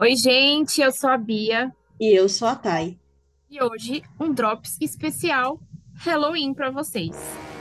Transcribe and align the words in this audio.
Oi, 0.00 0.16
gente, 0.16 0.80
eu 0.80 0.90
sou 0.92 1.10
a 1.10 1.16
Bia 1.18 1.70
E 2.00 2.16
eu 2.18 2.28
sou 2.28 2.48
a 2.48 2.54
Thay. 2.56 2.98
e 3.50 3.62
hoje 3.62 4.02
um 4.18 4.32
Drops 4.32 4.78
especial 4.80 5.60
Halloween 5.96 6.54
para 6.54 6.70
vocês. 6.70 7.14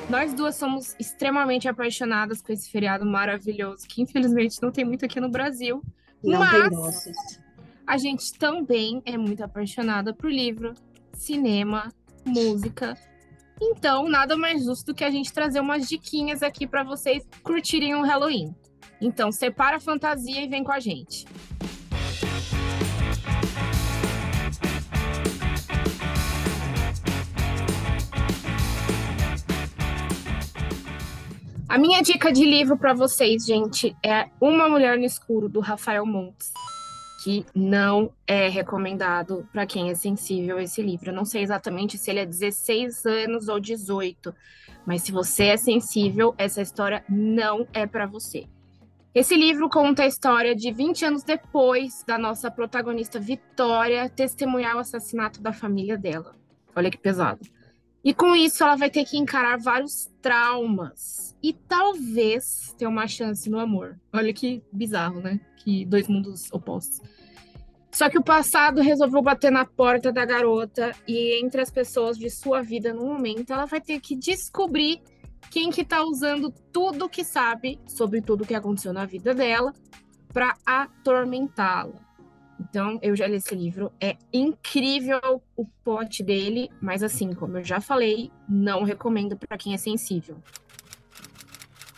Nós 0.09 0.33
duas 0.33 0.55
somos 0.55 0.95
extremamente 0.99 1.67
apaixonadas 1.67 2.41
com 2.41 2.51
esse 2.53 2.71
feriado 2.71 3.05
maravilhoso, 3.05 3.85
que 3.87 4.01
infelizmente 4.01 4.61
não 4.61 4.71
tem 4.71 4.85
muito 4.85 5.05
aqui 5.05 5.19
no 5.19 5.29
Brasil, 5.29 5.83
Não 6.23 6.39
tem 6.39 6.59
mas 6.59 6.69
doses. 6.69 7.41
a 7.85 7.97
gente 7.97 8.33
também 8.39 9.01
é 9.05 9.17
muito 9.17 9.43
apaixonada 9.43 10.13
por 10.13 10.31
livro, 10.31 10.73
cinema, 11.13 11.91
música. 12.25 12.97
Então, 13.61 14.07
nada 14.07 14.37
mais 14.37 14.63
justo 14.63 14.87
do 14.87 14.95
que 14.95 15.03
a 15.03 15.11
gente 15.11 15.33
trazer 15.33 15.59
umas 15.59 15.87
diquinhas 15.87 16.41
aqui 16.41 16.65
para 16.65 16.83
vocês 16.83 17.27
curtirem 17.43 17.93
o 17.95 18.03
Halloween. 18.03 18.55
Então, 19.01 19.31
separa 19.31 19.75
a 19.77 19.81
fantasia 19.81 20.41
e 20.41 20.47
vem 20.47 20.63
com 20.63 20.71
a 20.71 20.79
gente. 20.79 21.25
A 31.69 31.77
minha 31.77 32.01
dica 32.01 32.31
de 32.31 32.43
livro 32.43 32.75
para 32.75 32.95
vocês, 32.95 33.45
gente, 33.45 33.95
é 34.03 34.27
Uma 34.41 34.67
Mulher 34.67 34.97
no 34.97 35.05
Escuro, 35.05 35.47
do 35.47 35.59
Rafael 35.59 36.03
Montes, 36.03 36.51
que 37.23 37.45
não 37.53 38.11
é 38.25 38.49
recomendado 38.49 39.47
para 39.53 39.67
quem 39.67 39.91
é 39.91 39.93
sensível 39.93 40.57
a 40.57 40.63
esse 40.63 40.81
livro. 40.81 41.11
Eu 41.11 41.13
não 41.13 41.25
sei 41.25 41.43
exatamente 41.43 41.95
se 41.95 42.09
ele 42.09 42.21
é 42.21 42.25
16 42.25 43.05
anos 43.05 43.47
ou 43.49 43.59
18, 43.59 44.33
mas 44.83 45.03
se 45.03 45.11
você 45.11 45.49
é 45.49 45.57
sensível, 45.57 46.33
essa 46.39 46.59
história 46.59 47.05
não 47.07 47.67
é 47.71 47.85
para 47.85 48.07
você. 48.07 48.47
Esse 49.13 49.35
livro 49.35 49.69
conta 49.69 50.01
a 50.01 50.07
história 50.07 50.55
de 50.55 50.71
20 50.71 51.05
anos 51.05 51.21
depois 51.21 52.03
da 52.03 52.17
nossa 52.17 52.49
protagonista 52.49 53.19
Vitória 53.19 54.09
testemunhar 54.09 54.75
o 54.75 54.79
assassinato 54.79 55.39
da 55.39 55.53
família 55.53 55.99
dela. 55.99 56.35
Olha 56.75 56.89
que 56.89 56.97
pesado. 56.97 57.41
E 58.03 58.13
com 58.13 58.35
isso, 58.35 58.63
ela 58.63 58.75
vai 58.75 58.89
ter 58.89 59.03
que 59.05 59.17
encarar 59.17 59.57
vários 59.57 60.09
traumas 60.21 61.35
e 61.43 61.53
talvez 61.53 62.73
ter 62.77 62.87
uma 62.87 63.07
chance 63.07 63.49
no 63.49 63.59
amor. 63.59 63.99
Olha 64.13 64.33
que 64.33 64.63
bizarro, 64.71 65.19
né? 65.19 65.39
Que 65.57 65.85
dois 65.85 66.07
mundos 66.07 66.51
opostos. 66.51 67.01
Só 67.91 68.09
que 68.09 68.17
o 68.17 68.23
passado 68.23 68.81
resolveu 68.81 69.21
bater 69.21 69.51
na 69.51 69.65
porta 69.65 70.11
da 70.11 70.23
garota 70.23 70.91
e 71.07 71.43
entre 71.43 71.61
as 71.61 71.71
pessoas 71.71 72.17
de 72.17 72.29
sua 72.29 72.61
vida 72.61 72.93
no 72.93 73.05
momento, 73.05 73.51
ela 73.51 73.65
vai 73.65 73.81
ter 73.81 73.99
que 73.99 74.15
descobrir 74.15 75.01
quem 75.49 75.69
que 75.71 75.83
tá 75.83 76.03
usando 76.03 76.53
tudo 76.71 77.09
que 77.09 77.23
sabe 77.23 77.79
sobre 77.87 78.21
tudo 78.21 78.45
que 78.45 78.53
aconteceu 78.53 78.93
na 78.93 79.05
vida 79.05 79.33
dela 79.33 79.73
para 80.31 80.55
atormentá-la. 80.65 82.08
Então, 82.59 82.99
eu 83.01 83.15
já 83.15 83.25
li 83.25 83.35
esse 83.37 83.55
livro, 83.55 83.91
é 84.01 84.17
incrível 84.33 85.41
o 85.55 85.65
plot 85.83 86.21
dele, 86.21 86.69
mas 86.81 87.01
assim, 87.01 87.33
como 87.33 87.57
eu 87.57 87.63
já 87.63 87.79
falei, 87.79 88.31
não 88.47 88.83
recomendo 88.83 89.37
para 89.37 89.57
quem 89.57 89.73
é 89.73 89.77
sensível. 89.77 90.37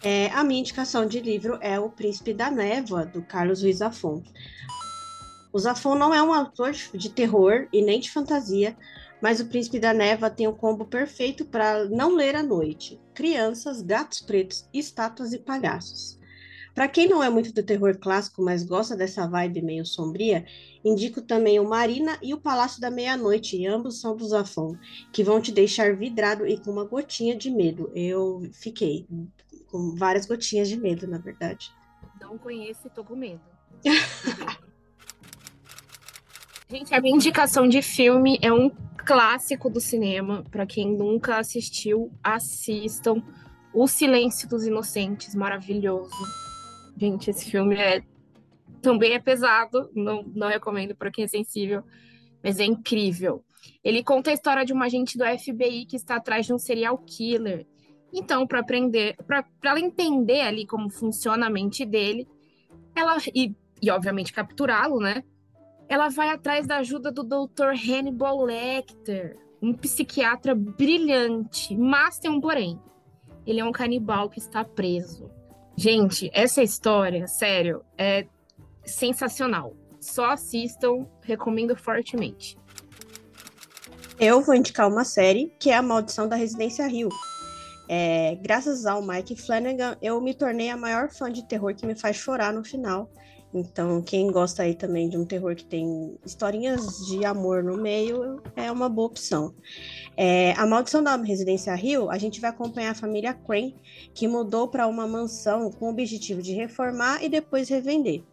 É, 0.04 0.28
a 0.28 0.44
minha 0.44 0.60
indicação 0.60 1.06
de 1.06 1.20
livro 1.20 1.58
é 1.62 1.80
O 1.80 1.90
Príncipe 1.90 2.34
da 2.34 2.50
Névoa, 2.50 3.06
do 3.06 3.22
Carlos 3.22 3.62
Ruiz 3.62 3.78
Zafón. 3.78 4.24
O 5.54 5.60
Zafón 5.60 5.96
não 5.96 6.14
é 6.14 6.22
um 6.24 6.34
autor 6.34 6.72
de 6.72 7.10
terror 7.10 7.68
e 7.74 7.84
nem 7.84 8.00
de 8.00 8.10
fantasia, 8.10 8.76
mas 9.22 9.40
O 9.40 9.46
Príncipe 9.46 9.80
da 9.80 9.94
Névoa 9.94 10.30
tem 10.30 10.48
o 10.48 10.56
combo 10.56 10.86
perfeito 10.86 11.46
para 11.46 11.86
não 11.86 12.16
ler 12.16 12.36
à 12.36 12.42
noite: 12.42 13.00
crianças, 13.14 13.82
gatos 13.82 14.22
pretos, 14.22 14.68
estátuas 14.74 15.34
e 15.34 15.40
palhaços. 15.40 16.20
Para 16.74 16.88
quem 16.88 17.08
não 17.08 17.22
é 17.22 17.30
muito 17.30 17.54
do 17.54 17.62
terror 17.62 17.98
clássico, 17.98 18.42
mas 18.42 18.64
gosta 18.64 18.96
dessa 18.96 19.28
vibe 19.28 19.62
meio 19.62 19.86
sombria, 19.86 20.46
indico 20.84 21.22
também 21.22 21.60
o 21.60 21.68
Marina 21.68 22.18
e 22.22 22.34
o 22.34 22.40
Palácio 22.40 22.80
da 22.80 22.90
Meia-Noite, 22.90 23.66
ambos 23.68 24.00
são 24.00 24.16
do 24.16 24.26
Zafón, 24.26 24.76
que 25.12 25.24
vão 25.24 25.42
te 25.42 25.52
deixar 25.52 25.96
vidrado 25.96 26.48
e 26.48 26.58
com 26.58 26.72
uma 26.72 26.86
gotinha 26.86 27.36
de 27.36 27.52
medo. 27.52 27.92
Eu 27.94 28.50
fiquei 28.54 29.06
com 29.68 29.96
várias 29.96 30.26
gotinhas 30.26 30.70
de 30.70 30.78
medo, 30.78 31.08
na 31.08 31.18
verdade. 31.18 31.72
Não 32.20 32.38
conheço 32.38 32.88
e 32.88 32.90
tô 32.90 33.04
com 33.04 33.16
medo. 33.16 33.42
Gente, 36.70 36.94
a 36.96 37.02
minha 37.02 37.16
indicação 37.16 37.68
de 37.68 37.82
filme 37.82 38.40
é 38.42 38.54
um 38.54 38.70
clássico 39.06 39.70
do 39.70 39.82
cinema. 39.82 40.46
Para 40.50 40.66
quem 40.66 40.96
nunca 40.96 41.38
assistiu, 41.38 42.10
assistam. 42.24 43.22
O 43.74 43.88
Silêncio 43.88 44.48
dos 44.48 44.66
Inocentes, 44.66 45.36
maravilhoso. 45.36 46.16
Gente, 46.98 47.30
esse 47.30 47.50
filme 47.50 47.76
é 47.76 48.04
também 48.82 49.14
é 49.14 49.20
pesado, 49.20 49.90
não, 49.94 50.24
não 50.36 50.48
recomendo 50.48 50.96
para 50.96 51.12
quem 51.12 51.24
é 51.24 51.28
sensível, 51.28 51.84
mas 52.44 52.60
é 52.60 52.66
incrível. 52.66 53.44
Ele 53.84 54.04
conta 54.04 54.32
a 54.32 54.34
história 54.34 54.66
de 54.66 54.74
uma 54.74 54.86
agente 54.86 55.18
do 55.18 55.24
FBI 55.24 55.86
que 55.86 55.96
está 55.96 56.16
atrás 56.16 56.46
de 56.46 56.54
um 56.54 56.58
serial 56.58 56.98
killer. 56.98 57.66
Então, 58.12 58.46
para 58.46 58.60
aprender, 58.60 59.16
para 59.26 59.46
ela 59.64 59.80
entender 59.80 60.42
ali 60.42 60.66
como 60.66 60.90
funciona 60.90 61.48
a 61.48 61.50
mente 61.50 61.86
dele, 61.86 62.28
ela 62.96 63.18
e, 63.34 63.56
e 63.82 63.90
obviamente 63.90 64.34
capturá-lo, 64.34 65.00
né? 65.00 65.24
Ela 65.88 66.10
vai 66.10 66.30
atrás 66.30 66.66
da 66.66 66.78
ajuda 66.78 67.12
do 67.12 67.24
Dr. 67.24 67.74
Hannibal 67.74 68.44
Lecter, 68.44 69.38
um 69.62 69.74
psiquiatra 69.74 70.56
brilhante, 70.56 71.76
mas 71.76 72.18
tem 72.18 72.32
um 72.32 72.42
porém. 72.42 72.80
Ele 73.46 73.60
é 73.60 73.66
um 73.66 73.72
canibal 73.72 74.30
que 74.30 74.40
está 74.40 74.64
preso. 74.64 75.30
Gente, 75.82 76.30
essa 76.32 76.62
história, 76.62 77.26
sério, 77.26 77.84
é 77.98 78.28
sensacional. 78.86 79.76
Só 80.00 80.30
assistam, 80.30 81.08
recomendo 81.24 81.76
fortemente. 81.76 82.56
Eu 84.20 84.42
vou 84.42 84.54
indicar 84.54 84.88
uma 84.88 85.04
série 85.04 85.52
que 85.60 85.72
é 85.72 85.76
A 85.76 85.82
Maldição 85.82 86.28
da 86.28 86.36
Residência 86.36 86.86
Rio. 86.86 87.10
É, 87.90 88.38
graças 88.44 88.86
ao 88.86 89.02
Mike 89.02 89.36
Flanagan, 89.36 89.98
eu 90.04 90.22
me 90.22 90.36
tornei 90.36 90.70
a 90.70 90.78
maior 90.78 91.10
fã 91.10 91.32
de 91.32 91.48
terror 91.48 91.74
que 91.74 91.88
me 91.88 91.96
faz 91.96 92.16
chorar 92.16 92.54
no 92.54 92.64
final. 92.64 93.10
Então, 93.54 94.02
quem 94.02 94.32
gosta 94.32 94.64
aí 94.64 94.74
também 94.74 95.10
de 95.10 95.18
um 95.18 95.26
terror 95.26 95.56
que 95.56 95.66
tem 95.66 96.18
historinhas 96.26 97.06
de 97.08 97.26
amor 97.26 97.64
no 97.64 97.76
meio, 97.76 98.42
é 98.56 98.72
uma 98.72 98.88
boa 98.88 99.08
opção. 99.08 99.54
É, 100.16 100.54
a 100.54 100.66
Maldição 100.66 101.04
da 101.04 101.18
Residência 101.18 101.76
Rio, 101.76 102.10
a 102.10 102.18
gente 102.18 102.40
vai 102.40 102.50
acompanhar 102.50 102.92
a 102.92 102.96
família 102.96 103.34
Crane, 103.34 103.76
que 104.14 104.28
mudou 104.28 104.70
para 104.70 104.88
uma 104.88 105.06
mansão 105.06 105.70
com 105.70 105.88
o 105.88 105.90
objetivo 105.90 106.42
de 106.42 106.54
reformar 106.54 107.22
e 107.24 107.28
depois 107.28 107.68
revender. 107.68 108.24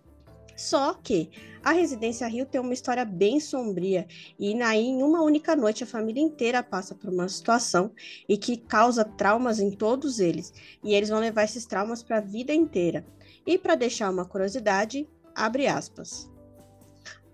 Só 0.57 0.93
que 0.95 1.31
a 1.63 1.73
Residência 1.73 2.27
Rio 2.27 2.47
tem 2.47 2.61
uma 2.61 2.73
história 2.73 3.05
bem 3.05 3.39
sombria 3.39 4.09
e 4.39 4.61
aí 4.63 4.87
em 4.87 5.03
uma 5.03 5.23
única 5.23 5.55
noite 5.55 5.85
a 5.85 5.87
família 5.87 6.21
inteira 6.21 6.65
passa 6.65 6.97
por 6.97 7.11
uma 7.11 7.29
situação 7.29 7.93
e 8.29 8.37
que 8.37 8.57
causa 8.57 9.05
traumas 9.05 9.61
em 9.61 9.71
todos 9.71 10.19
eles 10.19 10.53
e 10.83 10.95
eles 10.95 11.11
vão 11.11 11.21
levar 11.21 11.45
esses 11.45 11.65
traumas 11.65 12.03
para 12.03 12.19
a 12.19 12.21
vida 12.21 12.53
inteira. 12.53 13.05
E 13.49 13.57
para 13.57 13.75
deixar 13.77 14.11
uma 14.11 14.27
curiosidade, 14.27 15.09
abre 15.35 15.67
aspas. 15.67 16.31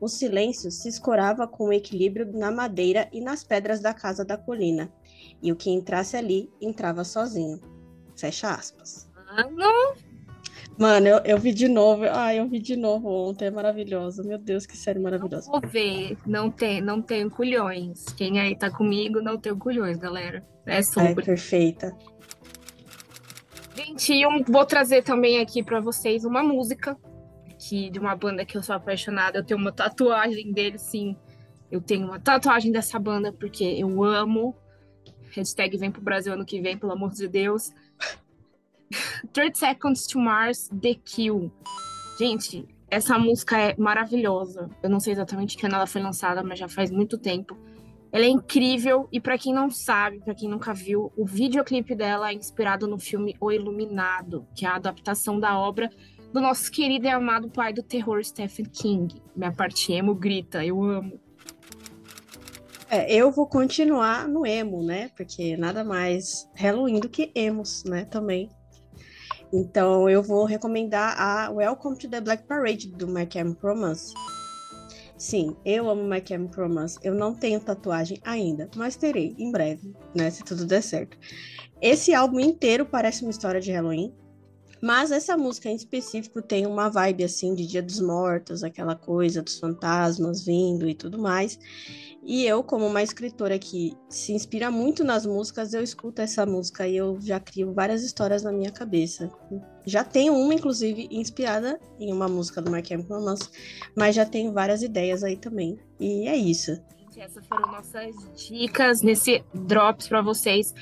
O 0.00 0.06
silêncio 0.06 0.70
se 0.70 0.88
escorava 0.88 1.44
com 1.48 1.64
o 1.64 1.72
equilíbrio 1.72 2.30
na 2.32 2.52
madeira 2.52 3.08
e 3.12 3.20
nas 3.20 3.42
pedras 3.42 3.80
da 3.80 3.92
casa 3.92 4.24
da 4.24 4.36
colina, 4.38 4.92
e 5.42 5.50
o 5.50 5.56
que 5.56 5.70
entrasse 5.70 6.16
ali 6.16 6.48
entrava 6.60 7.02
sozinho. 7.02 7.60
Fecha 8.16 8.54
aspas. 8.54 9.10
Mano, 9.26 9.96
Mano, 10.78 11.08
eu, 11.08 11.18
eu 11.24 11.38
vi 11.38 11.52
de 11.52 11.66
novo. 11.66 12.04
Ai, 12.08 12.38
eu 12.38 12.48
vi 12.48 12.60
de 12.60 12.76
novo 12.76 13.08
ontem. 13.08 13.46
É 13.46 13.50
maravilhosa. 13.50 14.22
Meu 14.22 14.38
Deus, 14.38 14.66
que 14.66 14.76
série 14.76 15.00
maravilhosa. 15.00 15.50
vou 15.50 15.60
ver. 15.60 16.16
Não 16.24 16.48
tem, 16.48 16.80
não 16.80 17.02
tenho 17.02 17.28
culhões. 17.28 18.04
Quem 18.16 18.38
aí 18.38 18.56
tá 18.56 18.70
comigo 18.70 19.20
não 19.20 19.36
tem 19.36 19.56
culhões, 19.56 19.96
galera. 19.96 20.44
É 20.64 20.78
É 20.78 20.82
sobre. 20.82 21.24
perfeita. 21.24 21.92
Gente, 23.74 24.20
eu 24.20 24.30
vou 24.46 24.64
trazer 24.64 25.02
também 25.02 25.40
aqui 25.40 25.62
pra 25.62 25.80
vocês 25.80 26.24
uma 26.24 26.42
música 26.42 26.96
que 27.58 27.90
de 27.90 27.98
uma 27.98 28.14
banda 28.14 28.44
que 28.44 28.56
eu 28.56 28.62
sou 28.62 28.74
apaixonada. 28.74 29.38
Eu 29.38 29.44
tenho 29.44 29.58
uma 29.58 29.72
tatuagem 29.72 30.52
dele, 30.52 30.78
sim. 30.78 31.16
Eu 31.70 31.80
tenho 31.80 32.06
uma 32.06 32.20
tatuagem 32.20 32.70
dessa 32.70 32.98
banda 32.98 33.32
porque 33.32 33.64
eu 33.64 34.04
amo. 34.04 34.54
Hashtag 35.32 35.76
vem 35.76 35.90
pro 35.90 36.00
Brasil 36.00 36.32
ano 36.32 36.44
que 36.44 36.60
vem, 36.60 36.78
pelo 36.78 36.92
amor 36.92 37.10
de 37.10 37.26
Deus. 37.26 37.72
30 39.32 39.58
Seconds 39.58 40.06
to 40.06 40.20
Mars, 40.20 40.68
The 40.80 40.94
Kill. 41.04 41.50
Gente, 42.16 42.68
essa 42.88 43.18
música 43.18 43.58
é 43.58 43.74
maravilhosa. 43.76 44.70
Eu 44.80 44.88
não 44.88 45.00
sei 45.00 45.14
exatamente 45.14 45.58
quando 45.58 45.74
ela 45.74 45.86
foi 45.86 46.00
lançada, 46.00 46.44
mas 46.44 46.60
já 46.60 46.68
faz 46.68 46.92
muito 46.92 47.18
tempo. 47.18 47.58
Ela 48.14 48.26
é 48.26 48.28
incrível 48.28 49.08
e 49.10 49.20
pra 49.20 49.36
quem 49.36 49.52
não 49.52 49.68
sabe, 49.68 50.20
pra 50.20 50.36
quem 50.36 50.48
nunca 50.48 50.72
viu, 50.72 51.12
o 51.16 51.26
videoclipe 51.26 51.96
dela 51.96 52.30
é 52.30 52.32
inspirado 52.32 52.86
no 52.86 52.96
filme 52.96 53.34
O 53.40 53.50
Iluminado, 53.50 54.46
que 54.54 54.64
é 54.64 54.68
a 54.68 54.76
adaptação 54.76 55.40
da 55.40 55.58
obra 55.58 55.90
do 56.32 56.40
nosso 56.40 56.70
querido 56.70 57.06
e 57.06 57.10
amado 57.10 57.50
pai 57.50 57.72
do 57.72 57.82
terror 57.82 58.22
Stephen 58.24 58.66
King. 58.66 59.20
Minha 59.34 59.50
parte 59.50 59.92
emo 59.92 60.14
grita, 60.14 60.64
eu 60.64 60.80
amo. 60.84 61.18
É, 62.88 63.12
eu 63.12 63.32
vou 63.32 63.48
continuar 63.48 64.28
no 64.28 64.46
emo, 64.46 64.80
né? 64.84 65.10
Porque 65.16 65.56
nada 65.56 65.82
mais 65.82 66.48
Halloween 66.54 67.00
do 67.00 67.08
que 67.08 67.32
emos, 67.34 67.82
né? 67.82 68.04
Também. 68.04 68.48
Então 69.52 70.08
eu 70.08 70.22
vou 70.22 70.44
recomendar 70.44 71.20
a 71.20 71.50
Welcome 71.50 71.98
to 71.98 72.08
the 72.08 72.20
Black 72.20 72.46
Parade 72.46 72.92
do 72.92 73.08
My 73.08 73.26
Chemical 73.28 73.74
Romance. 73.74 74.14
Sim, 75.16 75.56
eu 75.64 75.88
amo 75.88 76.02
My 76.02 76.22
Chemical 76.24 76.66
Romance. 76.66 76.98
Eu 77.02 77.14
não 77.14 77.34
tenho 77.34 77.60
tatuagem 77.60 78.18
ainda, 78.24 78.68
mas 78.76 78.96
terei 78.96 79.34
em 79.38 79.50
breve, 79.50 79.94
né? 80.14 80.28
Se 80.30 80.42
tudo 80.42 80.66
der 80.66 80.82
certo. 80.82 81.16
Esse 81.80 82.12
álbum 82.12 82.40
inteiro 82.40 82.84
parece 82.84 83.22
uma 83.22 83.30
história 83.30 83.60
de 83.60 83.70
Halloween, 83.70 84.12
mas 84.84 85.10
essa 85.10 85.34
música 85.34 85.70
em 85.70 85.74
específico 85.74 86.42
tem 86.42 86.66
uma 86.66 86.90
vibe 86.90 87.24
assim 87.24 87.54
de 87.54 87.66
Dia 87.66 87.82
dos 87.82 88.00
Mortos, 88.00 88.62
aquela 88.62 88.94
coisa 88.94 89.40
dos 89.40 89.58
fantasmas 89.58 90.44
vindo 90.44 90.86
e 90.86 90.94
tudo 90.94 91.18
mais. 91.18 91.58
E 92.22 92.44
eu, 92.44 92.62
como 92.62 92.86
uma 92.86 93.02
escritora 93.02 93.58
que 93.58 93.94
se 94.10 94.34
inspira 94.34 94.70
muito 94.70 95.02
nas 95.02 95.24
músicas, 95.24 95.72
eu 95.72 95.82
escuto 95.82 96.20
essa 96.20 96.44
música 96.44 96.86
e 96.86 96.98
eu 96.98 97.18
já 97.18 97.40
crio 97.40 97.72
várias 97.72 98.04
histórias 98.04 98.42
na 98.42 98.52
minha 98.52 98.70
cabeça. 98.70 99.32
Já 99.86 100.04
tenho 100.04 100.34
uma, 100.34 100.52
inclusive, 100.52 101.08
inspirada 101.10 101.80
em 101.98 102.12
uma 102.12 102.28
música 102.28 102.60
do 102.60 102.70
Chemical 102.70 103.20
Romance, 103.20 103.48
mas 103.96 104.14
já 104.14 104.26
tenho 104.26 104.52
várias 104.52 104.82
ideias 104.82 105.24
aí 105.24 105.38
também. 105.38 105.78
E 105.98 106.28
é 106.28 106.36
isso. 106.36 106.78
Essas 107.16 107.46
foram 107.46 107.72
nossas 107.72 108.14
dicas 108.36 109.00
nesse 109.00 109.42
Drops 109.54 110.08
para 110.08 110.20
vocês. 110.20 110.74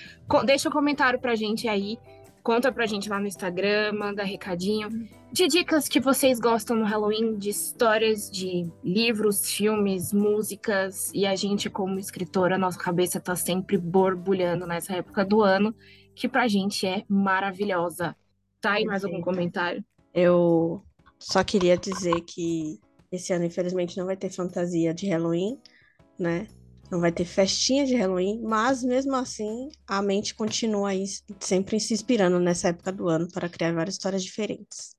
Deixa 0.44 0.68
um 0.68 0.72
comentário 0.72 1.20
pra 1.20 1.36
gente 1.36 1.68
aí 1.68 1.98
Conta 2.42 2.72
pra 2.72 2.86
gente 2.86 3.08
lá 3.08 3.20
no 3.20 3.26
Instagram, 3.26 3.92
manda 3.92 4.24
recadinho 4.24 4.88
de 5.32 5.46
dicas 5.46 5.88
que 5.88 6.00
vocês 6.00 6.40
gostam 6.40 6.76
no 6.76 6.84
Halloween, 6.84 7.38
de 7.38 7.50
histórias, 7.50 8.28
de 8.28 8.68
livros, 8.82 9.50
filmes, 9.50 10.12
músicas. 10.12 11.10
E 11.14 11.24
a 11.24 11.36
gente, 11.36 11.70
como 11.70 12.00
escritora, 12.00 12.58
nossa 12.58 12.78
cabeça 12.78 13.20
tá 13.20 13.36
sempre 13.36 13.78
borbulhando 13.78 14.66
nessa 14.66 14.94
época 14.94 15.24
do 15.24 15.40
ano, 15.40 15.74
que 16.16 16.28
pra 16.28 16.48
gente 16.48 16.84
é 16.84 17.04
maravilhosa. 17.08 18.16
Tá 18.60 18.72
aí 18.72 18.84
mais 18.84 19.04
algum 19.04 19.20
comentário? 19.20 19.84
Eu 20.12 20.82
só 21.18 21.44
queria 21.44 21.78
dizer 21.78 22.20
que 22.22 22.80
esse 23.10 23.32
ano, 23.32 23.44
infelizmente, 23.44 23.96
não 23.96 24.06
vai 24.06 24.16
ter 24.16 24.30
fantasia 24.30 24.92
de 24.92 25.08
Halloween, 25.08 25.60
né? 26.18 26.48
Não 26.92 27.00
vai 27.00 27.10
ter 27.10 27.24
festinha 27.24 27.86
de 27.86 27.96
Halloween, 27.96 28.42
mas 28.42 28.84
mesmo 28.84 29.16
assim 29.16 29.70
a 29.88 30.02
mente 30.02 30.34
continua 30.34 30.90
aí 30.90 31.04
sempre 31.40 31.80
se 31.80 31.94
inspirando 31.94 32.38
nessa 32.38 32.68
época 32.68 32.92
do 32.92 33.08
ano 33.08 33.26
para 33.32 33.48
criar 33.48 33.72
várias 33.72 33.94
histórias 33.94 34.22
diferentes. 34.22 34.94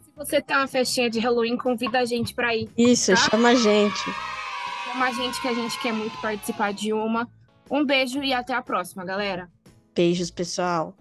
Se 0.00 0.12
você 0.16 0.40
tem 0.40 0.56
uma 0.56 0.68
festinha 0.68 1.10
de 1.10 1.18
Halloween, 1.18 1.56
convida 1.56 1.98
a 1.98 2.04
gente 2.04 2.32
para 2.32 2.54
ir. 2.54 2.68
Isso, 2.78 3.10
tá? 3.10 3.16
chama 3.16 3.48
a 3.48 3.54
gente. 3.56 4.04
Chama 4.84 5.06
a 5.06 5.12
gente 5.12 5.40
que 5.40 5.48
a 5.48 5.54
gente 5.54 5.80
quer 5.80 5.92
muito 5.92 6.16
participar 6.20 6.72
de 6.72 6.92
uma. 6.92 7.28
Um 7.68 7.84
beijo 7.84 8.22
e 8.22 8.32
até 8.32 8.54
a 8.54 8.62
próxima, 8.62 9.04
galera. 9.04 9.50
Beijos, 9.92 10.30
pessoal. 10.30 10.94